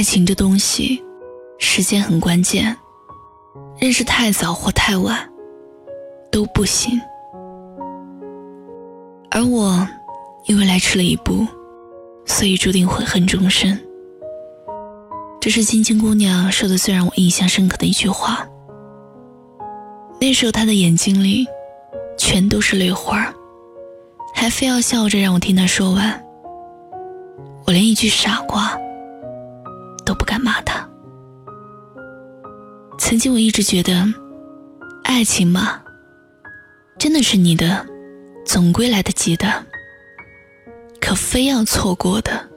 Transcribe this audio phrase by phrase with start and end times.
[0.00, 1.04] 爱情这东西，
[1.58, 2.74] 时间很关键，
[3.78, 5.30] 认识太早或太晚
[6.32, 6.98] 都不行。
[9.30, 9.86] 而我
[10.46, 11.46] 因为来迟了一步，
[12.24, 13.78] 所以注定悔恨终身。
[15.38, 18.48] 这是晶晶姑娘说的最让我印象深刻的一句话。
[20.18, 21.46] 那时候她的眼睛里
[22.16, 23.30] 全都是泪花，
[24.34, 26.24] 还非要笑着让我听她说完。
[27.66, 28.80] 我连一句傻瓜
[30.30, 30.88] 敢骂他。
[32.96, 34.06] 曾经我一直觉得，
[35.02, 35.82] 爱情嘛，
[36.96, 37.84] 真的是你的，
[38.46, 39.66] 总归来得及的。
[41.00, 42.48] 可非要错过的。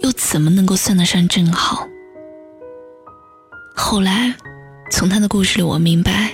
[0.00, 1.86] 又怎么能够算得上正好？
[3.76, 4.34] 后来，
[4.90, 6.32] 从他的故事里，我明白，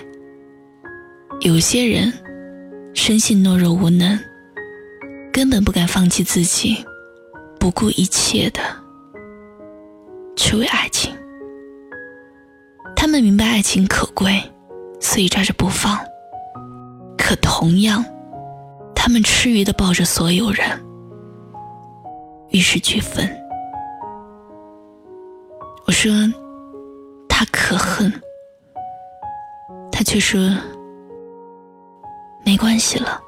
[1.40, 2.12] 有些人
[2.94, 4.18] 生性懦弱无能，
[5.32, 6.82] 根本不敢放弃自己，
[7.58, 8.60] 不顾一切的
[10.38, 11.14] 去为爱情。
[12.96, 14.42] 他们明白爱情可贵，
[15.00, 15.98] 所以抓着不放；
[17.16, 18.04] 可同样，
[18.94, 20.66] 他们痴愚的抱着所有人，
[22.50, 23.28] 与世俱焚。
[25.86, 26.12] 我说，
[27.28, 28.12] 他可恨，
[29.90, 30.40] 他却说
[32.44, 33.20] 没关系了。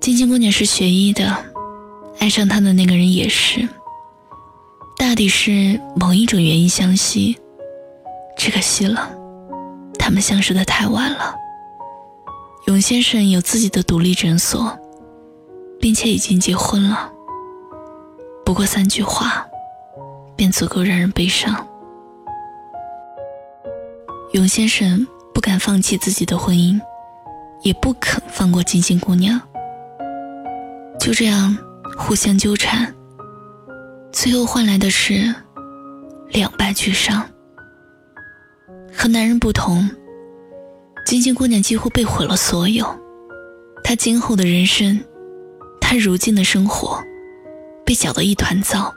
[0.00, 1.36] 晶晶姑娘是学医的，
[2.18, 3.66] 爱上他的那个人也是，
[5.10, 7.36] 大抵是某一种原因相惜，
[8.36, 9.10] 只可惜了，
[9.98, 11.34] 他们相识的太晚了。
[12.68, 14.78] 永先生有自己的独立诊所，
[15.80, 17.10] 并且已经结婚了。
[18.44, 19.44] 不过三句话。
[20.36, 21.66] 便足够让人悲伤。
[24.32, 26.80] 永先生不敢放弃自己的婚姻，
[27.62, 29.40] 也不肯放过晶晶姑娘。
[31.00, 31.58] 就这样
[31.98, 32.94] 互相纠缠，
[34.12, 35.34] 最后换来的是
[36.30, 37.24] 两败俱伤。
[38.92, 39.88] 和男人不同，
[41.06, 42.84] 晶晶姑娘几乎被毁了所有。
[43.84, 45.00] 她今后的人生，
[45.80, 47.02] 她如今的生活，
[47.86, 48.92] 被搅得一团糟。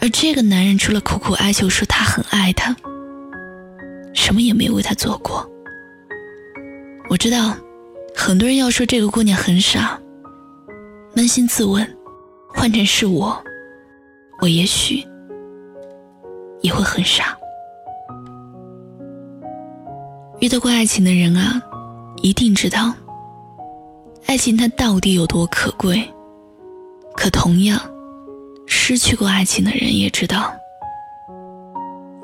[0.00, 2.74] 而这个男人除了苦苦哀求说他很爱她，
[4.14, 5.48] 什么也没有为她做过。
[7.10, 7.54] 我知道，
[8.14, 10.00] 很多人要说这个姑娘很傻。
[11.14, 11.86] 扪心自问，
[12.48, 13.44] 换成是我，
[14.40, 15.06] 我也许
[16.62, 17.36] 也会很傻。
[20.40, 21.60] 遇到过爱情的人啊，
[22.22, 22.94] 一定知道，
[24.26, 26.02] 爱情它到底有多可贵。
[27.14, 27.80] 可同样。
[28.72, 30.52] 失去过爱情的人也知道，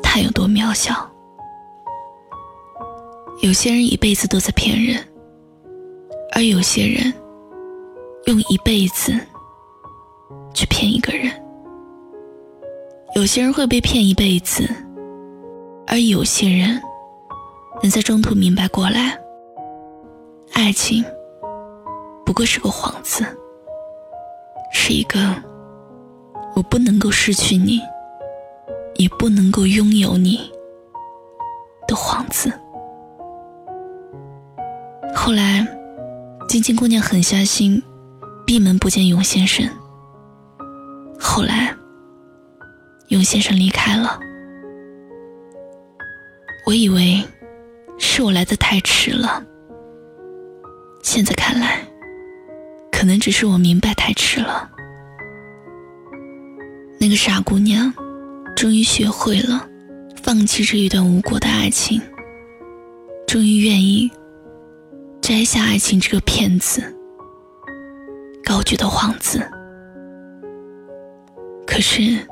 [0.03, 0.94] 他有多渺小。
[3.41, 5.04] 有些人一辈子都在骗人，
[6.33, 7.12] 而有些人
[8.27, 9.12] 用一辈子
[10.54, 11.31] 去骗一个人。
[13.16, 14.69] 有些人会被骗一辈子，
[15.87, 16.78] 而有些人
[17.82, 19.19] 能在中途明白过来，
[20.53, 21.03] 爱情
[22.27, 23.25] 不过是个幌子，
[24.71, 25.34] 是一个。
[26.54, 27.81] 我不能够失去你，
[28.97, 30.53] 也不能够拥有你
[31.88, 32.53] 的幌子。
[35.15, 35.66] 后来，
[36.47, 37.83] 晶晶姑娘狠下心，
[38.47, 39.66] 闭门不见永先生。
[41.19, 41.75] 后来，
[43.09, 44.19] 永先生离开了。
[46.67, 47.22] 我以为
[47.99, 49.43] 是我来的太迟了，
[51.03, 51.78] 现在看来，
[52.91, 54.69] 可能只是我明白太迟了。
[56.99, 57.93] 那个傻姑娘，
[58.56, 59.69] 终于学会了
[60.22, 62.00] 放弃这一段无果的爱情，
[63.28, 64.11] 终于愿意
[65.21, 66.83] 摘下爱情这个骗子
[68.45, 69.49] 高举的幌子。
[71.65, 72.27] 可是，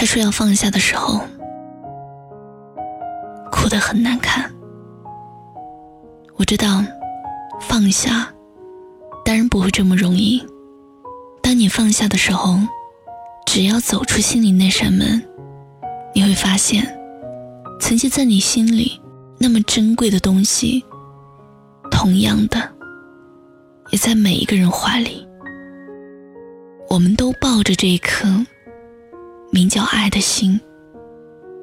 [0.00, 1.20] 他说要放下的时候，
[3.52, 4.50] 哭得很难看。
[6.36, 6.82] 我知道，
[7.60, 8.26] 放下
[9.26, 10.42] 当然不会这么容易。
[11.42, 12.58] 当你放下的时候。
[13.46, 15.20] 只要走出心里那扇门，
[16.14, 16.86] 你会发现，
[17.80, 19.00] 曾经在你心里
[19.38, 20.84] 那么珍贵的东西，
[21.90, 22.56] 同样的，
[23.90, 25.26] 也在每一个人怀里。
[26.88, 28.28] 我们都抱着这一颗
[29.70, 30.60] 叫爱的心，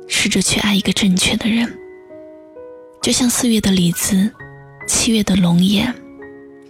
[0.07, 1.71] 试着去爱一个正确的人。
[3.01, 4.31] 就像四月的李子，
[4.87, 5.93] 七月的龙眼，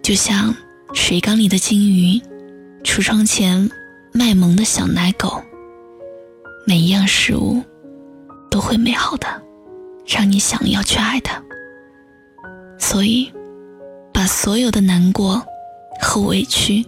[0.01, 0.53] 就像
[0.93, 2.19] 水缸里的金鱼，
[2.83, 3.69] 橱窗前。
[4.13, 5.39] 卖萌的小奶狗，
[6.65, 7.61] 每一样事物
[8.49, 9.27] 都会美好的，
[10.07, 11.39] 让你想要去爱它。
[12.79, 13.31] 所以，
[14.11, 15.39] 把所有的难过
[16.01, 16.83] 和委屈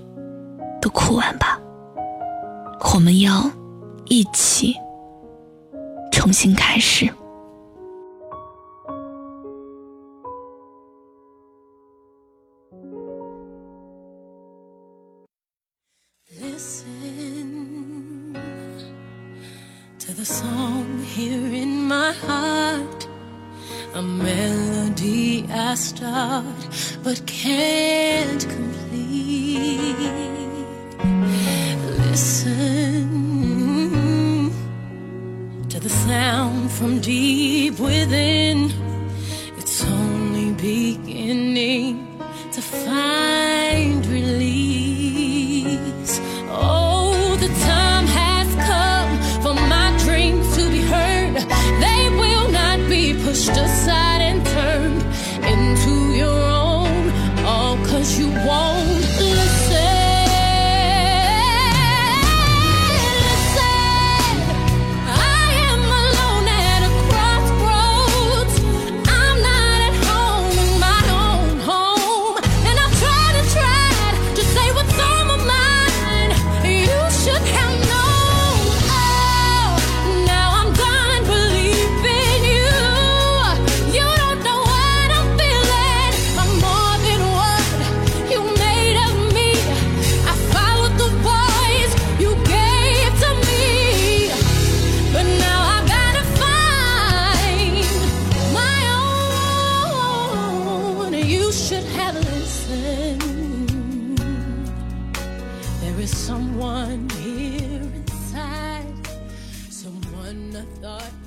[0.82, 1.60] 都哭完吧。
[2.96, 3.52] 我们要
[4.10, 4.76] 一起，
[6.12, 7.08] 重新开始。
[16.42, 18.34] Listen
[20.00, 23.08] to the song here in my heart,
[23.94, 26.44] a melody I start
[27.04, 29.96] but can't complete.
[32.10, 32.89] Listen.
[36.80, 38.72] from deep within.
[39.58, 42.08] It's only beginning
[42.54, 43.09] to find.
[106.10, 109.08] someone here inside,
[109.70, 111.19] someone I thought.